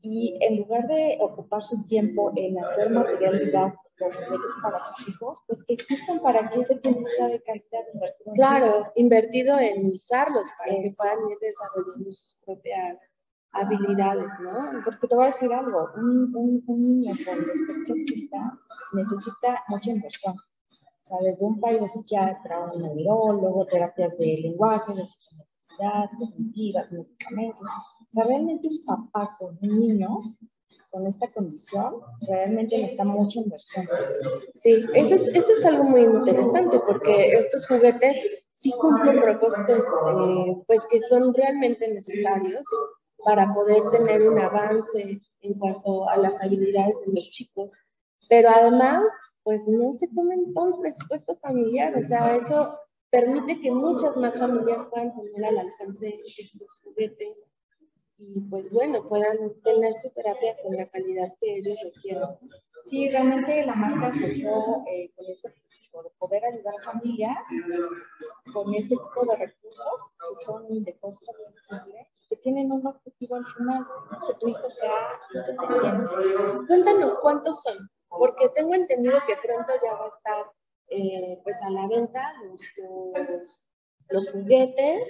y 0.00 0.38
en 0.40 0.58
lugar 0.58 0.86
de 0.88 1.18
ocupar 1.20 1.62
su 1.62 1.84
tiempo 1.86 2.32
en 2.36 2.58
hacer 2.58 2.90
material 2.90 3.38
didáctico, 3.38 3.82
para 4.62 4.80
sus 4.80 5.08
hijos, 5.08 5.38
pues 5.46 5.64
que 5.64 5.74
existan 5.74 6.20
para 6.20 6.48
que 6.50 6.60
ese 6.60 6.76
tiempo 6.76 7.02
sea 7.08 7.28
de 7.28 7.42
calidad 7.42 7.84
invertido. 7.94 8.32
Claro, 8.34 8.92
invertido 8.96 9.58
en 9.58 9.86
usarlos 9.86 10.48
para 10.58 10.72
que 10.72 10.92
puedan 10.96 11.18
ir 11.30 11.38
desarrollando 11.40 12.12
sus 12.12 12.36
propias 12.44 13.12
habilidades, 13.52 14.32
¿no? 14.40 14.80
Porque 14.84 15.06
te 15.06 15.14
voy 15.14 15.24
a 15.24 15.28
decir 15.28 15.52
algo, 15.52 15.90
un, 15.96 16.34
un, 16.34 16.64
un 16.66 16.80
niño 16.80 17.14
con 17.24 17.50
espectro 17.50 17.94
autista 17.94 18.58
necesita 18.92 19.62
mucha 19.68 19.90
inversión. 19.90 20.34
O 21.02 21.04
sea, 21.04 21.18
desde 21.20 21.44
un 21.44 21.60
psiquiatra, 21.88 22.66
un 22.74 22.82
neurólogo, 22.82 23.66
terapias 23.66 24.16
de 24.18 24.38
lenguaje, 24.40 24.94
de 24.94 25.04
psicomotricidad, 25.04 26.10
cognitivas, 26.18 26.92
medicamentos. 26.92 27.68
O 27.68 28.06
sea, 28.10 28.24
realmente 28.24 28.68
un 28.68 28.84
papá 28.84 29.36
con 29.38 29.58
un 29.60 29.80
niño 29.80 30.18
con 30.90 31.06
esta 31.06 31.28
condición 31.28 31.96
realmente 32.28 32.76
necesita 32.78 33.04
mucha 33.04 33.40
inversión. 33.40 33.86
Sí, 34.54 34.84
eso 34.94 35.14
es, 35.14 35.28
eso 35.28 35.52
es 35.52 35.64
algo 35.64 35.84
muy 35.84 36.02
interesante 36.02 36.78
porque 36.86 37.32
estos 37.32 37.66
juguetes 37.66 38.44
sí 38.52 38.72
cumplen 38.80 39.20
propósitos 39.20 39.78
eh, 39.78 40.56
pues 40.66 40.86
que 40.86 41.00
son 41.00 41.34
realmente 41.34 41.88
necesarios 41.88 42.66
para 43.24 43.52
poder 43.52 43.82
tener 43.90 44.28
un 44.28 44.38
avance 44.38 45.20
en 45.40 45.54
cuanto 45.54 46.08
a 46.08 46.16
las 46.16 46.42
habilidades 46.42 46.96
de 47.06 47.12
los 47.12 47.30
chicos. 47.30 47.72
Pero 48.28 48.48
además, 48.48 49.04
pues 49.42 49.62
no 49.66 49.92
se 49.92 50.08
comen 50.14 50.54
todo 50.54 50.74
el 50.74 50.80
presupuesto 50.80 51.36
familiar, 51.36 51.96
o 51.96 52.02
sea, 52.02 52.36
eso 52.36 52.78
permite 53.10 53.60
que 53.60 53.70
muchas 53.70 54.16
más 54.16 54.38
familias 54.38 54.86
puedan 54.90 55.14
tener 55.14 55.44
al 55.44 55.58
alcance 55.58 56.20
estos 56.38 56.80
juguetes 56.82 57.46
y 58.16 58.40
pues 58.42 58.72
bueno, 58.72 59.06
puedan 59.08 59.36
tener 59.64 59.92
su 59.94 60.08
terapia 60.10 60.56
con 60.62 60.76
la 60.76 60.86
calidad 60.86 61.34
que 61.40 61.56
ellos 61.56 61.76
requieren. 61.82 62.22
Sí, 62.84 63.10
realmente 63.10 63.66
la 63.66 63.74
marca 63.74 64.12
surgió 64.12 64.84
eh, 64.88 65.12
con 65.14 65.26
ese 65.26 65.48
objetivo 65.48 66.02
de 66.04 66.10
poder 66.18 66.44
ayudar 66.44 66.74
a 66.78 66.84
familias 66.84 67.38
con 68.52 68.72
este 68.74 68.96
tipo 68.96 69.26
de 69.26 69.36
recursos 69.36 70.16
que 70.18 70.44
son 70.44 70.68
de 70.68 70.96
costo 70.98 71.32
accesible 71.32 72.08
que 72.28 72.36
tienen 72.36 72.72
un 72.72 72.86
objetivo 72.86 73.36
al 73.36 73.44
final, 73.44 73.86
que 74.26 74.34
tu 74.34 74.48
hijo 74.48 74.70
sea 74.70 74.92
independiente. 75.34 76.66
Cuéntanos 76.66 77.16
cuántos 77.16 77.62
son, 77.62 77.90
porque 78.18 78.48
tengo 78.50 78.74
entendido 78.74 79.18
que 79.26 79.36
pronto 79.36 79.72
ya 79.82 79.94
va 79.94 80.04
a 80.04 80.08
estar 80.08 80.52
eh, 80.88 81.40
pues 81.42 81.62
a 81.62 81.70
la 81.70 81.86
venta 81.88 82.34
los, 82.44 83.64
los, 84.08 84.30
juguetes. 84.30 85.08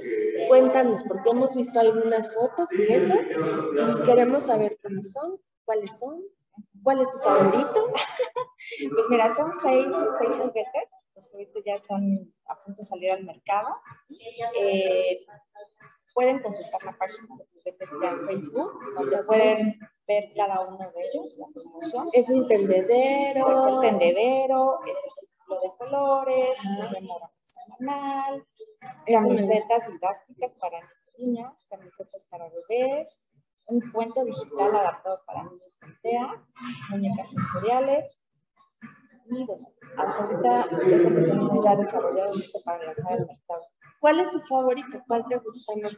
Cuéntanos, 0.49 1.03
porque 1.05 1.31
hemos 1.31 1.55
visto 1.55 1.81
algunas 1.81 2.33
fotos 2.33 2.73
y 2.73 2.93
eso, 2.93 3.15
y 3.15 4.03
queremos 4.05 4.45
saber 4.45 4.79
cómo 4.83 5.03
son, 5.03 5.41
cuáles 5.65 5.99
son. 5.99 6.23
¿Cuál 6.83 7.01
es 7.01 7.11
tu 7.11 7.19
favorito? 7.19 7.93
pues 8.95 9.07
mira, 9.09 9.33
son 9.33 9.53
seis, 9.55 9.87
seis 10.19 10.37
juguetes, 10.37 10.91
los 11.15 11.33
ahorita 11.33 11.61
ya 11.65 11.75
están 11.75 12.33
a 12.47 12.63
punto 12.65 12.83
de 12.83 12.85
salir 12.85 13.13
al 13.13 13.25
mercado. 13.25 13.69
Eh, 14.61 15.25
pueden 16.15 16.43
consultar 16.43 16.83
la 16.85 16.97
página 16.97 17.37
de 17.65 17.77
en 18.09 18.25
Facebook, 18.27 18.73
donde 18.95 19.25
pueden 19.25 19.79
ver 20.07 20.33
cada 20.37 20.61
uno 20.61 20.79
de 20.79 21.05
ellos, 21.05 21.37
la 21.39 21.47
promoción. 21.55 22.09
Es 22.13 22.31
un 22.31 22.49
tendedero. 22.49 23.51
Es 23.51 23.67
el 23.67 23.81
tendedero, 23.81 24.81
es 24.87 24.99
el 25.05 25.11
círculo 25.11 25.61
de 25.61 25.77
colores, 25.79 26.65
la 26.65 26.91
memoria 26.91 27.31
semanal, 27.41 28.47
camisetas 29.07 29.89
didácticas 29.89 30.55
para 30.61 30.81
niñas, 31.19 31.53
camisetas 31.69 32.27
para 32.31 32.49
bebés, 32.49 33.29
un 33.67 33.81
cuento 33.93 34.25
digital 34.25 34.75
adaptado 34.75 35.23
para 35.27 35.45
niños 35.45 35.77
con 35.81 35.97
TEA, 36.03 36.45
muñecas 36.91 37.31
sensoriales. 37.31 38.19
Y 39.27 39.45
bueno, 39.45 39.67
hasta 39.97 40.25
ahorita 40.25 40.61
es 40.61 41.03
lo 41.03 41.09
que 41.09 41.23
tenemos 41.23 41.65
ya 41.65 41.77
desarrollado 41.77 42.33
listo 42.35 42.59
para 42.65 42.85
lanzar 42.85 43.13
al 43.13 43.27
mercado. 43.27 43.63
¿Cuál 44.03 44.19
es 44.19 44.33
tu 44.33 44.41
favorito? 44.41 45.01
¿Cuál 45.07 45.25
te 45.29 45.39
gusta 45.39 45.75
más? 45.81 45.97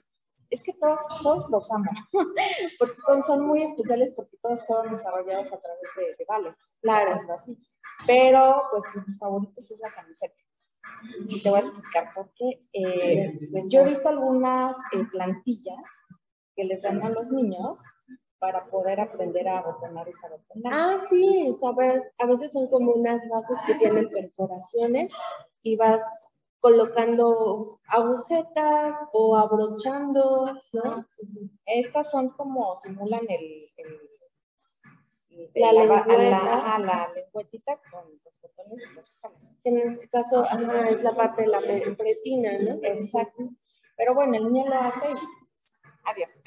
Es 0.51 0.63
que 0.63 0.75
todos, 0.75 1.01
todos 1.23 1.49
los 1.49 1.73
amo, 1.73 1.91
porque 2.79 2.97
son, 2.99 3.23
son 3.23 3.47
muy 3.47 3.63
especiales 3.63 4.13
porque 4.15 4.37
todos 4.43 4.65
fueron 4.67 4.93
desarrollados 4.93 5.51
a 5.51 5.59
través 5.59 6.17
de, 6.19 6.25
de. 6.25 6.55
Claro. 6.83 7.17
Es 7.17 7.31
así. 7.31 7.59
Pero, 8.07 8.61
pues, 8.71 8.85
mi 8.95 9.15
favorito 9.15 9.55
es 9.57 9.81
la 9.81 9.91
camiseta. 9.91 10.35
Y 11.29 11.43
te 11.43 11.49
voy 11.49 11.61
a 11.61 11.63
explicar 11.63 12.11
por 12.15 12.31
qué. 12.35 12.59
Eh, 12.75 13.39
yo 13.71 13.81
he 13.81 13.89
visto 13.89 14.11
algunas 14.11 14.77
eh, 14.93 15.05
plantillas 15.11 15.83
que 16.55 16.65
les 16.65 16.83
dan 16.83 17.03
a 17.03 17.09
los 17.09 17.31
niños 17.31 17.81
para 18.39 18.67
poder 18.67 19.01
aprender 19.01 19.49
a 19.49 19.61
abotonar 19.61 20.07
y 20.07 20.27
abotonar. 20.27 20.73
Ah, 20.75 20.99
sí, 21.09 21.57
saber, 21.59 22.13
a 22.19 22.27
veces 22.27 22.53
son 22.53 22.69
como 22.69 22.93
unas 22.93 23.27
bases 23.31 23.57
que 23.67 23.75
tienen 23.77 24.11
perforaciones 24.11 25.11
y 25.63 25.79
vas 25.79 26.29
colocando 26.65 27.79
agujetas 27.89 28.97
o 29.13 29.37
abrochando, 29.37 30.51
¿no? 30.73 31.07
Estas 31.67 32.11
son 32.11 32.31
como 32.31 32.75
simulan 32.77 33.21
el, 33.29 33.69
la, 35.57 35.73
la, 35.75 35.85
la, 35.85 36.79
la, 36.79 37.13
lengüetita 37.15 37.79
con 37.91 38.11
los 38.11 38.41
botones 38.41 38.83
y 38.83 38.95
los 38.95 39.13
ojales. 39.19 39.51
En 39.65 39.77
este 39.77 40.09
caso, 40.09 40.47
es 40.89 41.03
la 41.03 41.15
parte 41.15 41.43
de 41.43 41.49
la 41.49 41.61
pretina, 41.61 42.53
¿no? 42.61 42.79
Exacto. 42.83 43.51
Pero 43.99 44.15
bueno, 44.15 44.35
el 44.39 44.51
niño 44.51 44.67
lo 44.67 44.81
hace 44.81 45.11
y 45.11 45.17
adiós. 46.05 46.43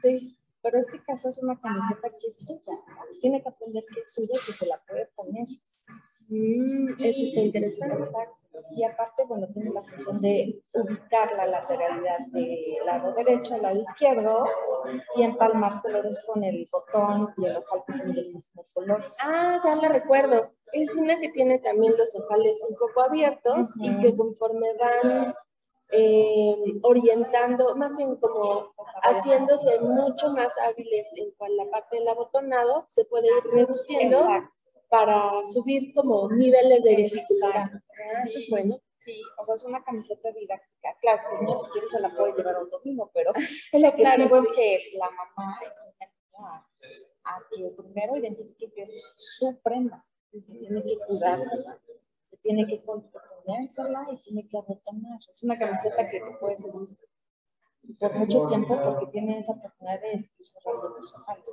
Sí. 0.00 0.34
Pero 0.62 0.78
este 0.78 1.02
caso 1.04 1.28
es 1.28 1.38
una 1.42 1.60
camiseta 1.60 2.08
que 2.08 2.26
es 2.26 2.46
suya. 2.46 2.72
Tiene 3.20 3.42
que 3.42 3.50
aprender 3.50 3.84
que 3.92 4.00
es 4.00 4.14
suya 4.14 4.32
y 4.32 4.46
que 4.46 4.52
se 4.52 4.66
la 4.66 4.78
puede 4.88 5.06
poner. 5.14 5.46
Mm, 6.30 6.94
eso 7.00 7.26
está 7.26 7.40
interesante. 7.40 8.02
Exacto. 8.02 8.37
Y 8.70 8.82
aparte, 8.84 9.24
bueno, 9.28 9.46
tiene 9.52 9.70
la 9.70 9.82
función 9.82 10.20
de 10.20 10.62
ubicar 10.74 11.32
la 11.36 11.46
lateralidad 11.46 12.18
del 12.32 12.86
lado 12.86 13.12
derecho 13.12 13.54
al 13.54 13.62
lado 13.62 13.80
izquierdo 13.80 14.46
y 15.16 15.22
empalmar 15.22 15.80
colores 15.82 16.24
con 16.26 16.42
el 16.42 16.66
botón 16.70 17.34
y 17.36 17.46
el 17.46 17.56
ojal 17.56 17.82
que 17.86 17.92
son 17.92 18.12
del 18.12 18.34
mismo 18.34 18.64
color. 18.74 19.04
Ah, 19.20 19.60
ya 19.62 19.76
la 19.76 19.88
recuerdo. 19.88 20.52
Es 20.72 20.96
una 20.96 21.18
que 21.18 21.30
tiene 21.30 21.58
también 21.58 21.96
los 21.96 22.14
ojales 22.16 22.58
un 22.68 22.76
poco 22.78 23.02
abiertos 23.02 23.68
y 23.80 24.00
que 24.00 24.16
conforme 24.16 24.74
van 24.74 25.34
eh, 25.90 26.56
orientando, 26.82 27.74
más 27.76 27.96
bien 27.96 28.16
como 28.16 28.74
haciéndose 29.02 29.80
mucho 29.80 30.30
más 30.32 30.58
hábiles 30.58 31.10
en 31.16 31.56
la 31.56 31.70
parte 31.70 31.96
del 31.96 32.08
abotonado, 32.08 32.84
se 32.88 33.04
puede 33.06 33.28
ir 33.28 33.44
reduciendo 33.50 34.26
para 34.88 35.42
subir 35.44 35.92
como 35.94 36.30
niveles 36.30 36.82
de 36.82 36.96
dificultad. 36.96 37.70
Eso 38.26 38.38
es 38.38 38.48
bueno. 38.50 38.80
Sí, 38.98 39.22
o 39.38 39.44
sea, 39.44 39.54
es 39.54 39.64
una 39.64 39.82
camiseta 39.84 40.30
didáctica. 40.32 40.96
Claro, 41.00 41.22
que 41.30 41.44
no 41.44 41.56
si 41.56 41.70
quieres 41.70 41.90
se 41.90 42.00
la 42.00 42.14
puede 42.14 42.34
llevar 42.34 42.62
un 42.62 42.70
domingo, 42.70 43.10
pero 43.14 43.32
el 43.72 43.84
objetivo 43.84 44.36
es 44.38 44.48
que 44.56 44.92
la 44.98 45.10
mamá 45.10 45.58
enseñe 45.62 46.12
a, 46.38 46.66
a 47.24 47.42
que 47.50 47.70
primero 47.76 48.16
identifique 48.16 48.72
que 48.72 48.82
es 48.82 49.12
su 49.16 49.58
prenda, 49.62 50.04
que 50.30 50.40
tiene 50.40 50.82
que 50.82 50.98
cuidársela, 51.06 51.80
que 52.28 52.36
tiene 52.38 52.66
que 52.66 52.78
ponérsela 52.78 54.06
y 54.12 54.16
tiene 54.16 54.48
que 54.48 54.58
abotonar. 54.58 55.18
Es 55.30 55.42
una 55.42 55.58
camiseta 55.58 56.08
que 56.10 56.20
te 56.20 56.30
puede 56.40 56.56
servir 56.56 56.96
por 57.98 58.14
mucho 58.14 58.46
tiempo 58.46 58.80
porque 58.82 59.06
tiene 59.12 59.38
esa 59.38 59.52
oportunidad 59.52 60.00
de 60.00 60.12
estirarse 60.12 60.58
los 60.64 61.14
ojales. 61.14 61.44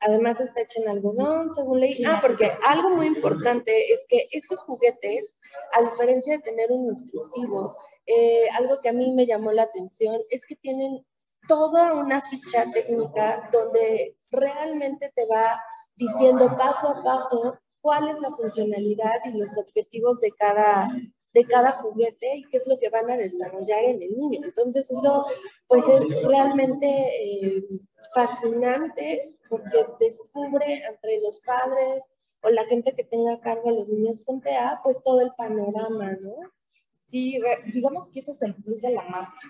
Además 0.00 0.40
está 0.40 0.60
hecha 0.60 0.80
en 0.80 0.88
algodón, 0.88 1.52
según 1.52 1.80
leí. 1.80 2.04
ah, 2.04 2.18
porque 2.20 2.52
algo 2.66 2.90
muy 2.90 3.06
importante 3.06 3.92
es 3.92 4.04
que 4.08 4.28
estos 4.32 4.60
juguetes, 4.60 5.38
a 5.72 5.82
diferencia 5.82 6.36
de 6.36 6.42
tener 6.42 6.70
un 6.70 6.86
instructivo, 6.86 7.76
eh, 8.06 8.48
algo 8.50 8.80
que 8.82 8.90
a 8.90 8.92
mí 8.92 9.12
me 9.12 9.26
llamó 9.26 9.52
la 9.52 9.62
atención 9.62 10.20
es 10.30 10.44
que 10.44 10.56
tienen 10.56 11.04
toda 11.48 11.94
una 11.94 12.20
ficha 12.20 12.66
técnica 12.72 13.48
donde 13.52 14.16
realmente 14.30 15.12
te 15.14 15.26
va 15.26 15.60
diciendo 15.96 16.56
paso 16.56 16.88
a 16.88 17.02
paso 17.02 17.58
cuál 17.80 18.08
es 18.08 18.20
la 18.20 18.30
funcionalidad 18.30 19.14
y 19.24 19.38
los 19.38 19.56
objetivos 19.58 20.20
de 20.20 20.30
cada, 20.32 20.88
de 21.34 21.44
cada 21.46 21.72
juguete 21.72 22.36
y 22.36 22.48
qué 22.48 22.56
es 22.58 22.66
lo 22.66 22.78
que 22.78 22.90
van 22.90 23.10
a 23.10 23.16
desarrollar 23.16 23.84
en 23.84 24.02
el 24.02 24.16
niño. 24.16 24.40
Entonces 24.44 24.90
eso 24.90 25.26
pues 25.66 25.84
es 25.88 26.26
realmente 26.26 26.86
eh, 26.86 27.64
fascinante 28.14 29.38
porque 29.48 29.86
descubre 30.00 30.82
entre 30.84 31.20
los 31.20 31.40
padres 31.40 32.04
o 32.42 32.50
la 32.50 32.64
gente 32.64 32.94
que 32.94 33.04
tenga 33.04 33.34
a 33.34 33.40
cargo 33.40 33.70
a 33.70 33.72
los 33.72 33.88
niños 33.88 34.22
con 34.24 34.40
TEA 34.40 34.80
pues 34.82 35.02
todo 35.02 35.20
el 35.20 35.30
panorama, 35.36 36.12
¿no? 36.20 36.50
Sí, 37.04 37.40
digamos 37.72 38.08
que 38.08 38.20
ese 38.20 38.32
es 38.32 38.42
el 38.42 38.54
plus 38.54 38.82
de 38.82 38.92
la 38.92 39.02
marca. 39.02 39.40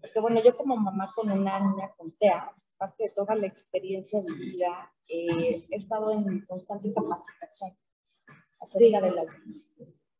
Porque 0.00 0.20
bueno, 0.20 0.42
yo 0.42 0.56
como 0.56 0.76
mamá 0.76 1.10
con 1.14 1.30
una 1.30 1.60
niña 1.60 1.92
con 1.96 2.10
TEA, 2.10 2.50
parte 2.76 3.04
de 3.04 3.10
toda 3.10 3.36
la 3.36 3.46
experiencia 3.46 4.20
vivida, 4.22 4.92
eh, 5.08 5.62
he 5.70 5.76
estado 5.76 6.12
en 6.12 6.44
constante 6.46 6.92
capacitación 6.92 7.76
acerca 8.60 9.00
de 9.00 9.10
la 9.12 9.24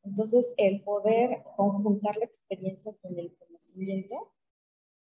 Entonces, 0.05 0.55
el 0.57 0.83
poder 0.83 1.43
conjuntar 1.57 2.17
la 2.17 2.25
experiencia 2.25 2.93
con 3.03 3.19
el 3.19 3.37
conocimiento 3.37 4.33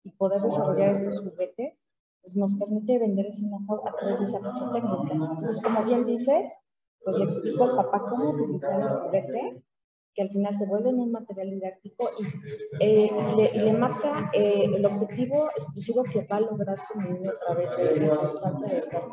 y 0.03 0.11
poder 0.11 0.41
desarrollar 0.41 0.91
estos 0.91 1.19
juguetes, 1.19 1.90
pues 2.21 2.35
nos 2.35 2.53
permite 2.55 2.99
vender 2.99 3.25
ese 3.27 3.43
know 3.47 3.81
a 3.85 3.95
través 3.97 4.19
de 4.19 4.25
esa 4.25 4.39
ficha 4.39 4.71
técnica. 4.71 5.13
Entonces, 5.13 5.61
como 5.61 5.83
bien 5.83 6.05
dices, 6.05 6.47
pues 7.03 7.17
le 7.17 7.25
explico 7.25 7.63
al 7.63 7.75
papá 7.75 8.05
cómo 8.09 8.31
utilizar 8.31 8.79
el 8.79 8.89
juguete 8.89 9.63
que 10.13 10.23
al 10.23 10.29
final 10.29 10.55
se 10.57 10.65
vuelve 10.65 10.89
en 10.89 10.99
un 10.99 11.11
material 11.11 11.49
didáctico 11.51 12.09
y, 12.19 12.25
eh, 12.83 13.09
le, 13.55 13.73
marca 13.73 14.29
eh, 14.33 14.65
el 14.65 14.85
objetivo 14.85 15.49
exclusivo 15.55 16.03
que 16.03 16.25
va 16.25 16.37
a 16.37 16.41
lograr 16.41 16.77
su 16.77 16.99
niño 16.99 17.29
a 17.29 17.39
través 17.39 17.77
de 17.77 17.93
esa 17.93 18.17
constancia 18.17 18.67
de 18.67 18.77
estar 18.77 19.03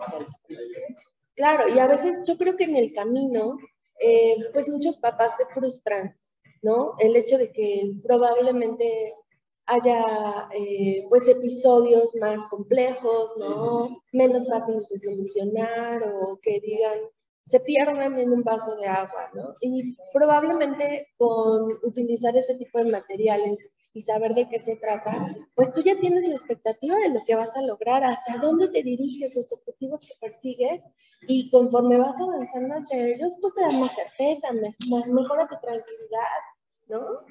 Claro, 1.37 1.69
y 1.69 1.79
a 1.79 1.87
veces 1.87 2.27
yo 2.27 2.37
creo 2.37 2.57
que 2.57 2.65
en 2.65 2.77
el 2.77 2.93
camino, 2.93 3.59
eh, 4.01 4.35
pues 4.53 4.69
muchos 4.69 4.97
papás 4.97 5.37
se 5.37 5.47
frustran, 5.47 6.17
¿no? 6.63 6.95
El 6.99 7.15
hecho 7.15 7.39
de 7.39 7.53
que 7.53 7.93
probablemente 8.03 9.13
haya 9.69 10.49
pues 11.09 11.29
episodios 11.29 12.15
más 12.21 12.41
complejos, 12.49 13.35
¿no? 13.39 14.03
Menos 14.13 14.49
fáciles 14.49 14.89
de 14.89 14.99
solucionar 14.99 16.03
o 16.03 16.39
que 16.43 16.59
digan, 16.61 16.99
se 17.45 17.61
pierdan 17.61 18.19
en 18.19 18.33
un 18.33 18.43
vaso 18.43 18.77
de 18.77 18.87
agua, 18.87 19.31
¿no? 19.35 19.55
Y 19.61 19.95
probablemente 20.13 21.09
con 21.17 21.79
utilizar 21.83 22.37
ese 22.37 22.57
tipo 22.57 22.79
de 22.83 22.91
materiales 22.91 23.69
y 23.95 24.03
saber 24.03 24.35
de 24.35 24.49
qué 24.49 24.61
se 24.61 24.77
trata, 24.77 25.27
pues 25.55 25.73
tú 25.73 25.83
ya 25.83 25.99
tienes 25.99 26.29
la 26.29 26.35
expectativa 26.35 26.97
de 26.97 27.09
lo 27.09 27.21
que 27.27 27.35
vas 27.35 27.57
a 27.57 27.63
lograr, 27.63 28.05
hacia 28.05 28.37
dónde 28.37 28.69
te 28.69 28.83
diriges, 28.83 29.35
los 29.35 29.51
objetivos 29.53 30.03
que 30.03 30.15
persigues, 30.21 30.83
y 31.27 31.51
conforme 31.51 31.99
vas 31.99 32.15
avanzando 32.21 32.75
hacia 32.75 33.07
ellos, 33.07 33.37
pues 33.41 33.55
te 33.55 33.63
dan 33.63 33.81
más 33.81 33.95
certeza, 33.95 34.49
mejora 35.09 35.49
tu 35.49 35.57
tranquilidad, 35.61 36.43
¿no? 36.89 37.25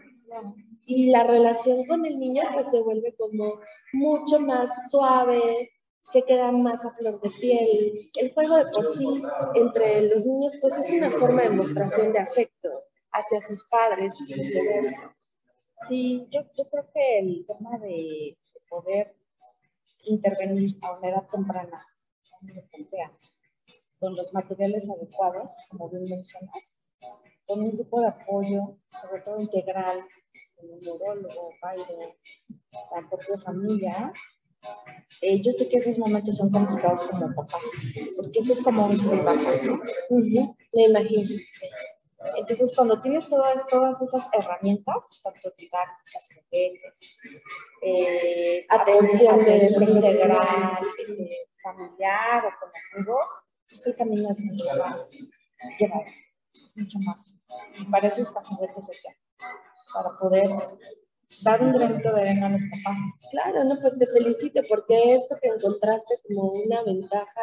Y 0.85 1.09
la 1.09 1.23
relación 1.23 1.85
con 1.85 2.05
el 2.05 2.17
niño 2.19 2.43
pues 2.53 2.69
se 2.71 2.81
vuelve 2.81 3.15
como 3.15 3.59
mucho 3.93 4.39
más 4.39 4.89
suave, 4.89 5.71
se 5.99 6.23
quedan 6.23 6.63
más 6.63 6.85
a 6.85 6.93
flor 6.95 7.19
de 7.21 7.29
piel. 7.31 7.93
El 8.15 8.33
juego 8.33 8.55
de 8.57 8.65
por 8.71 8.95
sí 8.95 9.21
entre 9.55 10.01
los 10.03 10.25
niños 10.25 10.57
pues 10.61 10.77
es 10.77 10.89
una 10.91 11.11
forma 11.11 11.41
de 11.41 11.49
demostración 11.49 12.13
de 12.13 12.19
afecto 12.19 12.69
hacia 13.11 13.41
sus 13.41 13.65
padres 13.65 14.13
y 14.27 14.33
viceversa. 14.33 15.15
Sí, 15.87 16.27
yo, 16.31 16.41
yo 16.57 16.69
creo 16.69 16.89
que 16.93 17.19
el 17.19 17.45
tema 17.45 17.77
de, 17.79 18.37
poder 18.69 19.15
intervenir 20.05 20.77
a 20.81 20.97
una 20.97 21.09
edad 21.09 21.27
temprana 21.27 21.85
con 23.99 24.15
los 24.15 24.33
materiales 24.33 24.89
adecuados, 24.89 25.51
como 25.69 25.89
bien 25.89 26.03
mencionas, 26.03 26.76
con 27.47 27.61
un 27.61 27.71
grupo 27.71 28.01
de 28.01 28.07
apoyo, 28.07 28.77
sobre 28.89 29.21
todo 29.21 29.39
integral, 29.39 30.05
con 30.55 30.69
un 30.69 30.79
neurólogo, 30.79 31.49
padre, 31.61 32.19
la 32.93 33.09
propia 33.09 33.37
familia, 33.37 34.13
eh, 35.21 35.41
yo 35.41 35.51
sé 35.51 35.69
que 35.69 35.77
esos 35.77 35.97
momentos 35.97 36.37
son 36.37 36.51
complicados 36.51 37.01
como 37.03 37.33
papás, 37.33 37.61
porque 38.15 38.39
eso 38.39 38.53
es 38.53 38.61
como 38.61 38.85
un 38.85 38.97
sub 38.97 39.13
¿no? 39.13 39.81
Me 40.73 40.83
imagino. 40.83 41.29
Entonces, 42.35 42.75
cuando 42.75 42.99
tienes 43.01 43.29
todas, 43.29 43.65
todas 43.67 44.01
esas 44.01 44.29
herramientas, 44.33 45.21
tanto 45.23 45.53
didácticas, 45.57 46.29
juguetes, 46.35 47.19
eh, 47.81 48.65
atención, 48.69 49.39
de 49.45 49.57
integral, 49.57 50.77
eh, 51.07 51.29
familiar 51.63 52.45
o 52.45 52.49
con 52.59 52.71
amigos, 52.93 53.29
el 53.85 53.95
camino 53.95 54.31
es 54.31 54.41
mucho 54.41 54.65
más 54.77 55.07
mucho 56.75 56.99
más. 56.99 57.33
Y 57.79 57.85
para 57.85 58.07
eso 58.07 58.21
está 58.21 58.43
juguetes 58.43 58.87
de 58.87 58.93
para 59.93 60.17
poder 60.19 60.49
dar 61.43 61.61
un 61.61 61.73
granito 61.73 62.13
de 62.13 62.21
arena 62.21 62.47
a 62.47 62.49
los 62.49 62.63
papás. 62.63 62.99
Claro, 63.31 63.63
no, 63.63 63.75
pues 63.79 63.97
te 63.97 64.07
felicito 64.07 64.61
porque 64.69 65.15
esto 65.15 65.37
que 65.41 65.49
encontraste 65.49 66.15
como 66.27 66.51
una 66.51 66.83
ventaja 66.83 67.41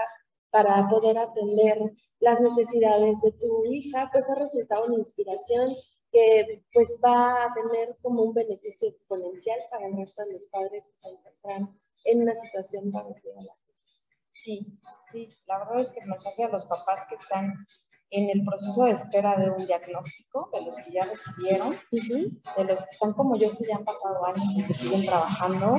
para 0.51 0.89
poder 0.89 1.19
atender 1.19 1.79
las 2.21 2.41
necesidades 2.41 3.21
de 3.23 3.33
tu 3.33 3.65
hija, 3.67 4.09
pues 4.13 4.29
ha 4.31 4.37
resultado 4.37 4.87
una 4.87 4.99
inspiración 4.99 5.75
que 6.13 6.65
pues 6.73 6.99
va 7.05 7.45
a 7.45 7.55
tener 7.55 7.97
como 8.01 8.23
un 8.23 8.35
beneficio 8.35 8.89
exponencial 8.89 9.59
para 9.71 9.89
el 9.89 9.97
resto 9.97 10.25
de 10.25 10.35
los 10.35 10.47
padres 10.47 10.85
que 10.87 11.09
se 11.09 11.09
encuentran 11.11 11.81
en 12.05 12.23
una 12.23 12.35
situación 12.37 12.93
parecida 12.93 13.33
a 13.33 13.43
la 13.43 13.55
tuya. 13.67 13.85
Sí, 14.31 14.79
sí, 15.11 15.29
la 15.47 15.59
verdad 15.59 15.81
es 15.81 15.91
que 15.91 16.01
el 16.01 16.07
mensaje 16.07 16.45
a 16.45 16.49
los 16.49 16.67
papás 16.67 17.07
que 17.09 17.17
están 17.17 17.67
en 18.15 18.31
el 18.31 18.45
proceso 18.45 18.85
de 18.85 18.93
espera 18.93 19.37
de 19.37 19.51
un 19.51 19.67
diagnóstico, 19.67 20.49
de 20.53 20.65
los 20.65 20.77
que 20.77 20.93
ya 20.93 21.05
recibieron, 21.05 21.77
de 21.91 22.65
los 22.65 22.85
que 22.85 22.91
están 22.91 23.13
como 23.13 23.37
yo, 23.37 23.51
que 23.57 23.67
ya 23.67 23.77
han 23.77 23.85
pasado 23.85 24.25
años 24.25 24.57
y 24.57 24.63
que 24.63 24.73
siguen 24.73 25.05
trabajando. 25.05 25.77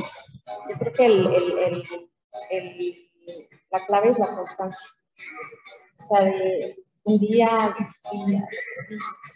Yo 0.69 0.77
creo 0.77 0.91
que 0.91 1.05
el, 1.05 1.27
el, 1.27 1.83
el, 2.51 3.09
la 3.71 3.85
clave 3.85 4.09
es 4.09 4.19
la 4.19 4.35
constancia. 4.35 4.87
O 5.97 6.03
sea, 6.03 6.25
de 6.25 6.75
un 7.03 7.19
día, 7.19 7.73
día, 8.11 8.47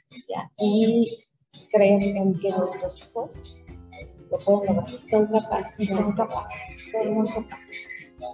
día, 0.10 0.52
y 0.58 1.08
creer 1.72 2.02
en 2.18 2.38
que 2.38 2.50
nuestros 2.50 3.02
hijos 3.02 3.62
lo 4.30 4.38
pueden 4.40 4.76
lograr. 4.76 4.90
Son 5.10 5.26
capaces. 5.28 5.80
Y 5.80 5.86
son 5.88 6.16
capaces, 6.16 6.92
son 6.92 7.14
muy 7.14 7.30
capaces. 7.30 7.79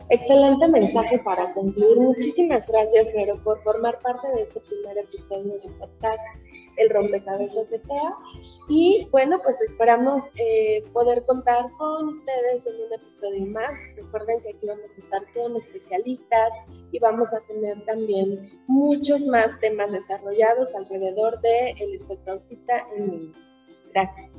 Excelente 0.09 0.67
mensaje 0.67 1.17
para 1.19 1.51
concluir. 1.53 1.97
Muchísimas 1.97 2.67
gracias, 2.67 3.11
Vero, 3.13 3.41
por 3.43 3.59
formar 3.63 3.97
parte 3.99 4.27
de 4.35 4.43
este 4.43 4.59
primer 4.59 4.97
episodio 4.99 5.57
del 5.59 5.73
podcast 5.79 6.21
El 6.77 6.89
Rompecabezas 6.91 7.69
de 7.71 7.79
TEA. 7.79 8.15
Y 8.69 9.07
bueno, 9.11 9.39
pues 9.43 9.61
esperamos 9.61 10.31
eh, 10.35 10.83
poder 10.93 11.25
contar 11.25 11.71
con 11.79 12.09
ustedes 12.09 12.67
en 12.67 12.75
un 12.75 12.93
episodio 12.93 13.45
más. 13.47 13.79
Recuerden 13.95 14.41
que 14.41 14.49
aquí 14.49 14.67
vamos 14.67 14.93
a 14.93 14.97
estar 14.97 15.33
con 15.33 15.55
especialistas 15.55 16.53
y 16.91 16.99
vamos 16.99 17.33
a 17.33 17.39
tener 17.47 17.83
también 17.85 18.61
muchos 18.67 19.25
más 19.25 19.59
temas 19.59 19.91
desarrollados 19.91 20.75
alrededor 20.75 21.41
del 21.41 21.81
el 21.81 21.93
espectro 21.95 22.33
autista 22.33 22.87
en 22.95 23.09
niños. 23.09 23.55
Gracias. 23.91 24.29